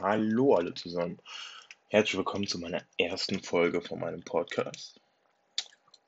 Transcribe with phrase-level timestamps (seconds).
[0.00, 1.18] Hallo alle zusammen.
[1.88, 5.00] Herzlich willkommen zu meiner ersten Folge von meinem Podcast.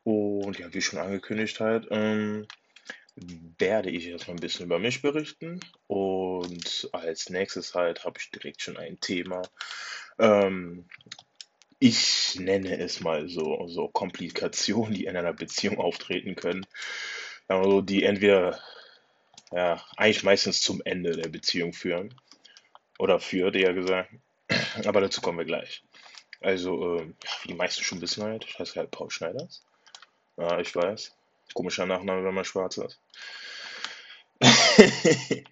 [0.05, 2.47] Und ja, wie schon angekündigt halt, ähm,
[3.58, 5.58] werde ich erstmal ein bisschen über mich berichten.
[5.89, 9.43] Und als nächstes halt habe ich direkt schon ein Thema.
[10.20, 10.88] Ähm,
[11.80, 16.64] ich nenne es mal so, so Komplikationen, die in einer Beziehung auftreten können.
[17.48, 18.61] Also die entweder,
[19.50, 22.14] ja, eigentlich meistens zum Ende der Beziehung führen.
[23.01, 24.11] Oder führt, eher gesagt.
[24.85, 25.82] Aber dazu kommen wir gleich.
[26.43, 27.07] Also, ja,
[27.43, 29.64] wie die meisten schon wissen halt, ich heiße halt Paul Schneiders.
[30.36, 31.17] Ja, ich weiß.
[31.54, 33.00] Komischer Nachname, wenn man schwarz ist.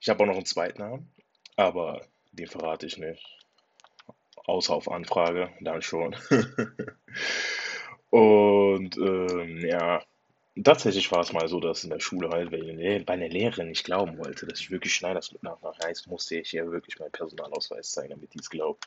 [0.00, 1.12] ich habe auch noch einen zweiten Namen,
[1.56, 3.20] aber den verrate ich nicht.
[4.46, 6.14] Außer auf Anfrage, dann schon.
[8.10, 10.04] Und ähm, ja,
[10.62, 13.84] tatsächlich war es mal so, dass in der Schule halt, weil bei einer Lehrerin nicht
[13.84, 18.10] glauben wollte, dass ich wirklich Schneiders Nachnamen heißt, musste ich ja wirklich meinen Personalausweis zeigen,
[18.10, 18.86] damit die es glaubt.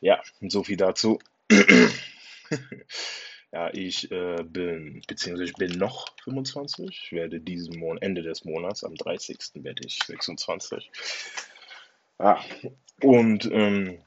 [0.00, 1.18] Ja, so viel dazu.
[3.52, 6.88] Ja, ich äh, bin, beziehungsweise ich bin noch 25.
[6.88, 9.38] Ich werde diesen Monat, Ende des Monats, am 30.
[9.54, 10.90] werde ich 26.
[12.18, 12.44] Ja,
[13.00, 13.98] und ähm,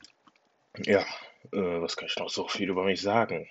[0.85, 1.01] ja,
[1.51, 3.47] äh, was kann ich noch so viel über mich sagen?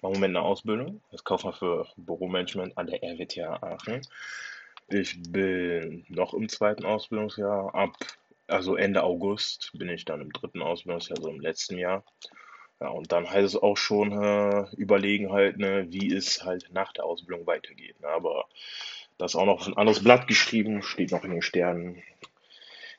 [0.00, 4.00] Ich mache im Moment eine Ausbildung als Kaufmann für Büromanagement an der RWTH Aachen.
[4.88, 7.74] Ich bin noch im zweiten Ausbildungsjahr.
[7.74, 7.98] Ab,
[8.46, 12.02] also Ende August bin ich dann im dritten Ausbildungsjahr, also im letzten Jahr.
[12.80, 16.94] Ja, und dann heißt es auch schon äh, überlegen halt, ne, wie es halt nach
[16.94, 18.00] der Ausbildung weitergeht.
[18.00, 18.08] Ne?
[18.08, 18.46] Aber
[19.18, 22.02] das ist auch noch ein anderes Blatt geschrieben, steht noch in den Sternen.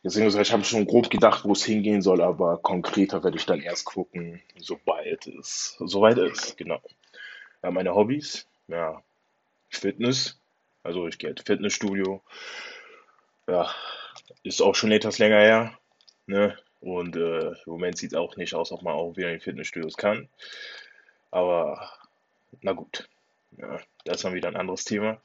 [0.03, 3.61] Deswegen ich habe schon grob gedacht, wo es hingehen soll, aber konkreter werde ich dann
[3.61, 6.57] erst gucken, sobald es soweit ist.
[6.57, 6.81] Genau.
[7.61, 9.03] Ja, meine Hobbys, ja,
[9.69, 10.39] Fitness,
[10.83, 12.23] also ich gehe ins Fitnessstudio.
[13.47, 13.69] Ja,
[14.43, 15.79] ist auch schon etwas länger her.
[16.25, 16.57] Ne?
[16.79, 19.97] Und äh, im Moment sieht es auch nicht aus, ob man auch wieder in Fitnessstudios
[19.97, 20.29] kann.
[21.29, 21.91] Aber
[22.61, 23.07] na gut,
[23.57, 25.21] ja, das ist dann wieder ein anderes Thema.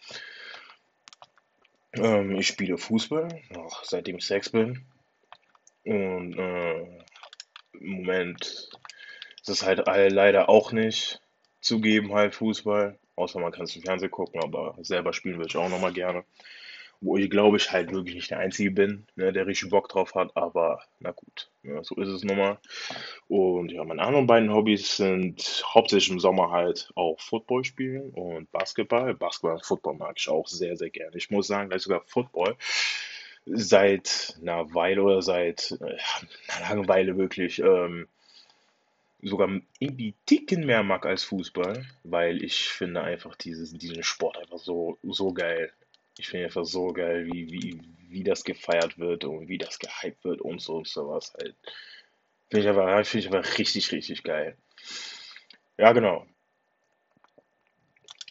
[1.99, 4.87] Ähm, ich spiele Fußball, noch seitdem ich sechs bin.
[5.85, 6.83] Und äh,
[7.73, 8.69] im Moment
[9.41, 11.21] ist es halt leider auch nicht
[11.61, 12.99] zugeben, halt Fußball.
[13.15, 16.25] Außer man kann es im Fernsehen gucken, aber selber spielen würde ich auch nochmal gerne
[17.01, 20.15] wo ich glaube ich halt wirklich nicht der Einzige bin, ne, der richtig Bock drauf
[20.15, 22.59] hat, aber na gut, ja, so ist es nun mal.
[23.29, 28.51] Und ja, meine anderen beiden Hobbys sind hauptsächlich im Sommer halt auch Football spielen und
[28.53, 29.15] Basketball.
[29.15, 31.17] Basketball und Football mag ich auch sehr, sehr gerne.
[31.17, 32.57] Ich muss sagen, gleich sogar Football
[33.47, 35.97] seit einer Weile oder seit äh,
[36.49, 38.09] einer langen Weile wirklich ähm,
[39.23, 44.59] sogar irgendwie Ticken mehr mag als Fußball, weil ich finde einfach dieses, diesen Sport einfach
[44.59, 45.73] so, so geil.
[46.19, 50.25] Ich finde einfach so geil, wie, wie, wie das gefeiert wird und wie das gehypt
[50.25, 51.57] wird und so und sowas halt.
[52.51, 54.57] Finde ich aber, finde ich aber richtig, richtig geil.
[55.79, 56.27] Ja, genau.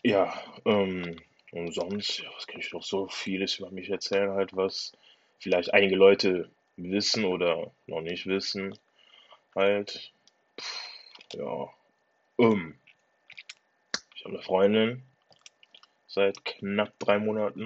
[0.04, 0.34] Ja,
[0.66, 1.20] ähm,
[1.52, 4.92] und sonst, ja, was kann ich noch so vieles über mich erzählen, halt, was
[5.40, 8.78] vielleicht einige Leute wissen oder noch nicht wissen,
[9.56, 10.14] halt.
[10.60, 10.90] Pff,
[11.34, 11.70] ja,
[12.40, 12.80] ähm,
[14.16, 15.04] ich habe eine Freundin,
[16.16, 17.66] seit knapp drei Monaten.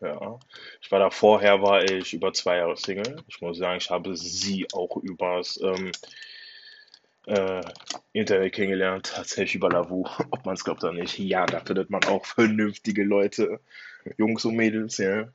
[0.00, 0.38] Ja.
[0.82, 3.22] Ich war da vorher, war ich über zwei Jahre Single.
[3.28, 5.92] Ich muss sagen, ich habe sie auch übers ähm,
[7.26, 7.62] äh,
[8.12, 11.18] Internet kennengelernt, tatsächlich über Lavu, ob man es glaubt oder nicht.
[11.18, 13.60] Ja, da findet man auch vernünftige Leute,
[14.18, 15.28] Jungs und Mädels, ja.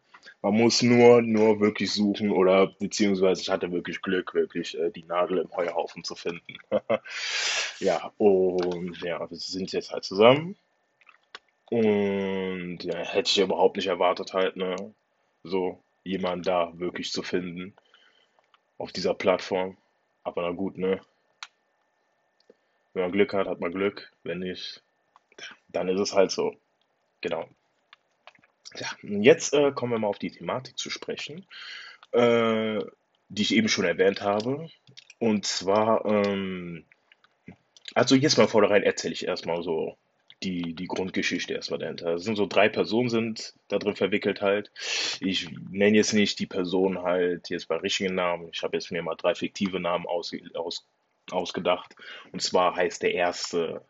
[0.44, 5.04] Man muss nur, nur wirklich suchen oder beziehungsweise ich hatte wirklich Glück, wirklich äh, die
[5.04, 6.58] Nadel im Heuhaufen zu finden.
[7.80, 10.56] ja, und ja, wir sind jetzt halt zusammen.
[11.72, 14.76] Und ja, hätte ich überhaupt nicht erwartet halt, ne,
[15.42, 17.74] so jemanden da wirklich zu finden
[18.78, 19.78] auf dieser Plattform.
[20.24, 21.00] Aber na gut, ne?
[22.94, 24.12] Wenn man Glück hat, hat man Glück.
[24.24, 24.84] Wenn nicht,
[25.70, 26.54] dann ist es halt so.
[27.22, 27.48] Genau.
[28.76, 31.46] Ja, jetzt äh, kommen wir mal auf die Thematik zu sprechen,
[32.12, 32.80] äh,
[33.30, 34.70] die ich eben schon erwähnt habe.
[35.20, 36.84] Und zwar, ähm,
[37.96, 39.98] also jetzt mal vornherein erzähle ich erstmal so
[40.44, 42.16] die, die Grundgeschichte erstmal dahinter.
[42.16, 44.72] Es sind so drei Personen sind da drin verwickelt halt.
[45.20, 48.50] Ich nenne jetzt nicht die Person halt jetzt bei richtigen Namen.
[48.52, 50.88] Ich habe jetzt mir mal drei fiktive Namen aus, aus,
[51.30, 51.96] ausgedacht.
[52.32, 53.86] Und zwar heißt der erste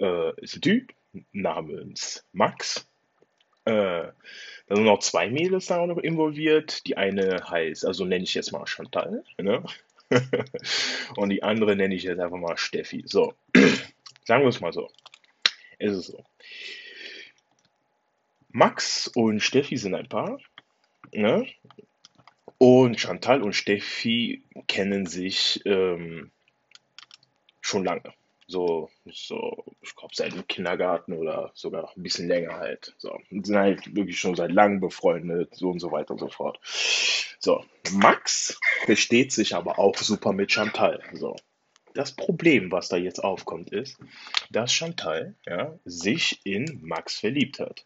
[0.00, 0.92] äh, ist ein Typ
[1.32, 2.88] namens Max.
[3.64, 4.08] Äh,
[4.66, 6.86] da sind noch zwei Mädels da noch involviert.
[6.86, 9.64] Die eine heißt, also nenne ich jetzt mal Chantal, ne?
[11.16, 13.04] Und die andere nenne ich jetzt einfach mal Steffi.
[13.06, 13.34] So,
[14.24, 14.90] sagen wir es mal so
[15.84, 16.24] ist es so.
[18.48, 20.38] Max und Steffi sind ein Paar.
[21.12, 21.46] Ne?
[22.58, 26.30] Und Chantal und Steffi kennen sich ähm,
[27.60, 28.14] schon lange.
[28.46, 32.94] So, so ich glaube, seit dem Kindergarten oder sogar noch ein bisschen länger halt.
[32.98, 36.60] So, sind halt wirklich schon seit langem befreundet, so und so weiter und so fort.
[37.38, 41.02] So, Max versteht sich aber auch super mit Chantal.
[41.14, 41.36] So,
[41.94, 43.98] das Problem, was da jetzt aufkommt, ist,
[44.50, 47.84] dass Chantal ja, sich in Max verliebt hat.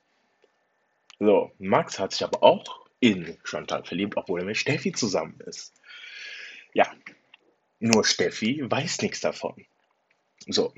[1.20, 5.74] So, Max hat sich aber auch in Chantal verliebt, obwohl er mit Steffi zusammen ist.
[6.72, 6.92] Ja,
[7.80, 9.66] nur Steffi weiß nichts davon.
[10.46, 10.72] So,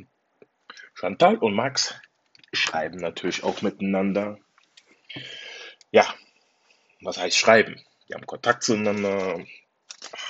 [0.95, 1.95] Chantal und Max
[2.53, 4.39] schreiben natürlich auch miteinander.
[5.93, 6.15] Ja,
[7.01, 7.81] was heißt schreiben?
[8.09, 9.45] Die haben Kontakt zueinander,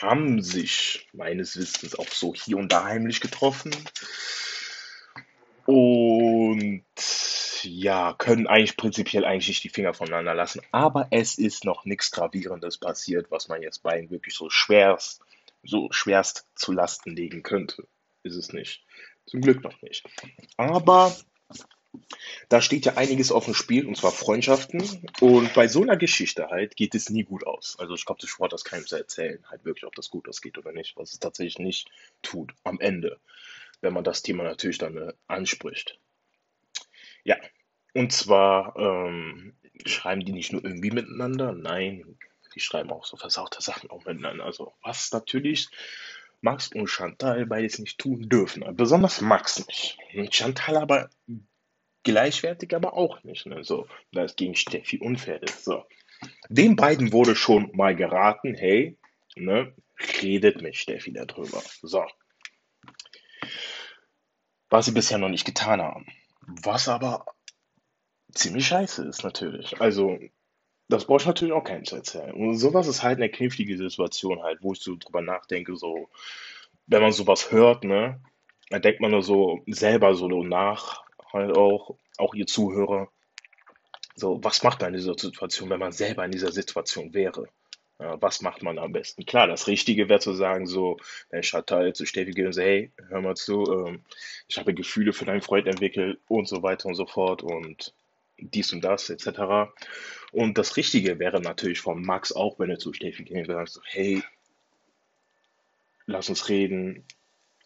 [0.00, 3.74] haben sich meines Wissens auch so hier und da heimlich getroffen.
[5.66, 6.84] Und
[7.62, 10.62] ja, können eigentlich prinzipiell eigentlich nicht die Finger voneinander lassen.
[10.72, 15.22] Aber es ist noch nichts Gravierendes passiert, was man jetzt beiden wirklich so schwerst,
[15.62, 17.86] so schwerst zu Lasten legen könnte.
[18.22, 18.84] Ist es nicht.
[19.26, 20.04] Zum Glück noch nicht.
[20.56, 21.14] Aber
[22.48, 24.82] da steht ja einiges auf dem Spiel, und zwar Freundschaften.
[25.20, 27.76] Und bei so einer Geschichte halt geht es nie gut aus.
[27.78, 30.58] Also ich glaube, das Sport das keinem zu erzählen, halt wirklich, ob das gut ausgeht
[30.58, 31.90] oder nicht, was es tatsächlich nicht
[32.22, 33.18] tut am Ende,
[33.80, 35.98] wenn man das Thema natürlich dann äh, anspricht.
[37.24, 37.36] Ja,
[37.94, 39.54] und zwar ähm,
[39.84, 42.18] schreiben die nicht nur irgendwie miteinander, nein,
[42.54, 44.44] die schreiben auch so versaute Sachen auch miteinander.
[44.44, 45.68] Also was natürlich
[46.40, 48.64] Max und Chantal beides nicht tun dürfen.
[48.76, 49.98] Besonders Max nicht.
[50.34, 51.10] Chantal aber
[52.02, 53.46] gleichwertig, aber auch nicht.
[53.46, 53.64] Ne?
[53.64, 55.64] So, da es gegen Steffi unfair ist.
[55.64, 55.84] So.
[56.48, 58.98] Den beiden wurde schon mal geraten, hey,
[59.36, 59.74] ne,
[60.22, 61.62] redet mit Steffi darüber.
[61.82, 62.04] So.
[64.68, 66.06] Was sie bisher noch nicht getan haben.
[66.62, 67.26] Was aber
[68.32, 69.80] ziemlich scheiße ist natürlich.
[69.80, 70.18] Also,
[70.88, 72.32] das brauche ich natürlich auch keinem zu erzählen.
[72.32, 76.08] Und sowas ist halt eine knifflige Situation halt, wo ich so drüber nachdenke, so,
[76.86, 78.20] wenn man sowas hört, ne,
[78.70, 83.08] dann denkt man nur so selber so nach, halt auch, auch ihr Zuhörer,
[84.14, 87.48] so, was macht man in dieser Situation, wenn man selber in dieser Situation wäre?
[87.98, 89.26] Ja, was macht man am besten?
[89.26, 90.96] Klar, das Richtige wäre zu sagen, so,
[91.28, 94.04] wenn Chantal zu Steffi geht und sagt, hey, hör mal zu, ähm,
[94.48, 97.94] ich habe Gefühle für deinen Freund entwickelt und so weiter und so fort und
[98.38, 99.70] dies und das etc.
[100.32, 103.80] Und das Richtige wäre natürlich von Max auch, wenn er zu Steffi geht und sagt,
[103.84, 104.22] hey,
[106.06, 107.04] lass uns reden,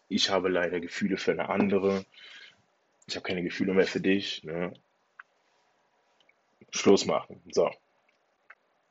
[0.09, 2.05] ich habe leider Gefühle für eine andere,
[3.07, 4.73] ich habe keine Gefühle mehr für dich, ne?
[6.71, 7.41] Schluss machen.
[7.51, 7.71] So.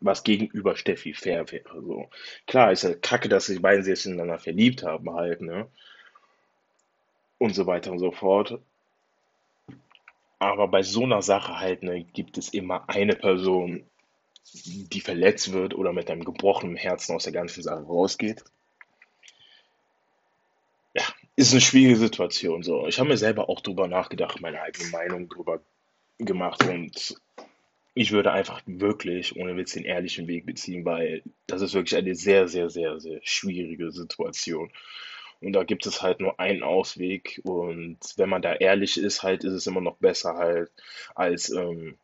[0.00, 1.82] Was gegenüber Steffi fair wäre.
[1.82, 2.08] So.
[2.46, 5.68] Klar ist ja kacke, dass die beiden sich ineinander verliebt haben, halt, ne?
[7.38, 8.60] Und so weiter und so fort.
[10.38, 13.84] Aber bei so einer Sache halt, ne, gibt es immer eine Person,
[14.52, 18.44] die verletzt wird oder mit einem gebrochenen Herzen aus der ganzen Sache rausgeht.
[21.36, 22.62] Ist eine schwierige Situation.
[22.62, 25.60] So, ich habe mir selber auch drüber nachgedacht, meine eigene Meinung drüber
[26.18, 27.16] gemacht und
[27.94, 32.14] ich würde einfach wirklich ohne Witz den ehrlichen Weg beziehen, weil das ist wirklich eine
[32.14, 34.72] sehr, sehr, sehr, sehr schwierige Situation.
[35.40, 37.40] Und da gibt es halt nur einen Ausweg.
[37.44, 40.70] Und wenn man da ehrlich ist, halt, ist es immer noch besser halt,
[41.14, 41.96] als ähm,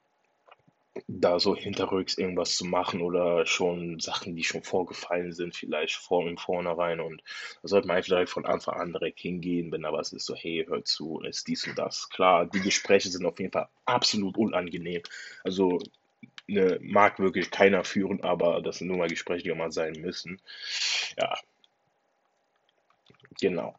[1.07, 6.29] da so hinterrücks irgendwas zu machen oder schon Sachen, die schon vorgefallen sind, vielleicht vor
[6.29, 7.01] im Vornherein.
[7.01, 7.23] Und
[7.63, 10.35] da sollte man einfach direkt von Anfang an direkt hingehen, wenn da was ist, so,
[10.35, 12.09] hey, hör zu, ist dies und das.
[12.11, 15.03] Klar, die Gespräche sind auf jeden Fall absolut unangenehm.
[15.45, 15.79] Also
[16.47, 19.95] ne, mag wirklich keiner führen, aber das sind nur mal Gespräche, die auch mal sein
[20.01, 20.41] müssen.
[21.19, 21.37] Ja,
[23.41, 23.77] genau.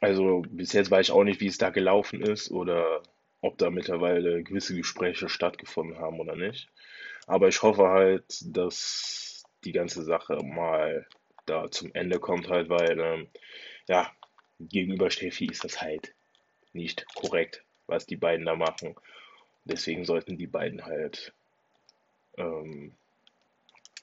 [0.00, 3.02] Also bis jetzt weiß ich auch nicht, wie es da gelaufen ist oder
[3.40, 6.68] ob da mittlerweile gewisse Gespräche stattgefunden haben oder nicht.
[7.26, 11.06] Aber ich hoffe halt, dass die ganze Sache mal
[11.46, 13.28] da zum Ende kommt halt, weil ähm,
[13.88, 14.10] ja,
[14.58, 16.14] gegenüber Steffi ist das halt
[16.72, 18.94] nicht korrekt, was die beiden da machen.
[19.64, 21.32] Deswegen sollten die beiden halt
[22.36, 22.94] ähm,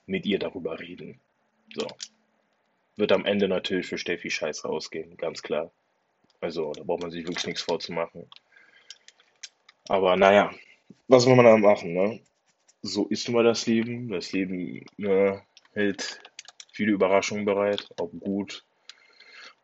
[0.06, 1.20] mit ihr darüber reden.
[1.74, 1.88] So.
[2.96, 5.72] Wird am Ende natürlich für Steffi scheiß rausgehen, ganz klar.
[6.40, 8.30] Also, da braucht man sich wirklich nichts vorzumachen.
[9.90, 10.52] Aber naja,
[11.08, 12.20] was will man da machen, ne?
[12.82, 14.10] So ist nun mal das Leben.
[14.10, 15.42] Das Leben ne,
[15.74, 16.20] hält
[16.72, 18.66] viele Überraschungen bereit, ob gut,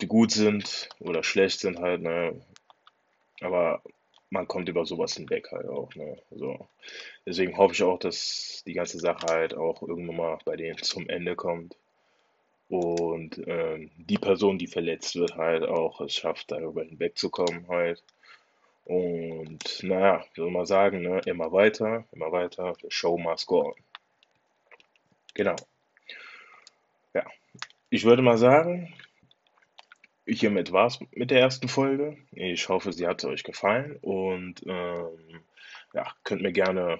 [0.02, 2.42] die gut sind oder schlecht sind halt, ne?
[3.42, 3.82] Aber
[4.30, 6.18] man kommt über sowas hinweg halt auch, ne?
[6.32, 6.68] So.
[7.26, 11.08] Deswegen hoffe ich auch, dass die ganze Sache halt auch irgendwann mal bei denen zum
[11.10, 11.76] Ende kommt.
[12.70, 18.02] Und ähm, die Person, die verletzt wird, halt auch es schafft, darüber hinwegzukommen halt.
[18.86, 21.22] Und naja, wie soll man sagen, ne?
[21.26, 23.76] immer weiter, immer weiter, the show must go on.
[25.34, 25.56] Genau.
[27.14, 27.26] ja,
[27.90, 28.94] ich würde mal sagen,
[30.28, 32.18] hiermit war's mit der ersten Folge.
[32.32, 35.44] Ich hoffe, sie hat euch gefallen und ähm,
[35.94, 37.00] ja, könnt mir gerne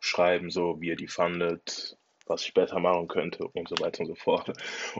[0.00, 1.97] schreiben, so wie ihr die fandet,
[2.28, 4.52] was ich besser machen könnte und so weiter und so fort.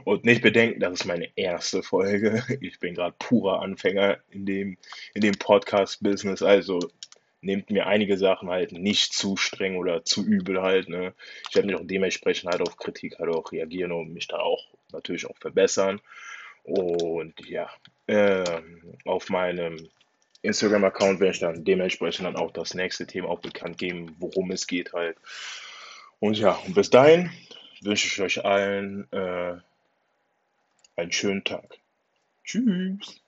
[0.03, 2.43] Und nicht bedenken, das ist meine erste Folge.
[2.61, 4.77] Ich bin gerade purer Anfänger in dem,
[5.13, 6.41] in dem Podcast-Business.
[6.41, 6.79] Also
[7.41, 10.89] nehmt mir einige Sachen halt nicht zu streng oder zu übel halt.
[10.89, 11.13] Ne?
[11.49, 14.67] Ich werde mich auch dementsprechend halt auf Kritik halt auch reagieren und mich da auch
[14.91, 16.01] natürlich auch verbessern.
[16.63, 17.69] Und ja,
[18.07, 19.89] ähm, auf meinem
[20.41, 24.67] Instagram-Account werde ich dann dementsprechend dann auch das nächste Thema auch bekannt geben, worum es
[24.67, 25.17] geht halt.
[26.19, 27.31] Und ja, und bis dahin
[27.81, 29.57] wünsche ich euch allen äh,
[30.95, 31.79] einen schönen Tag.
[32.43, 33.21] Tschüss.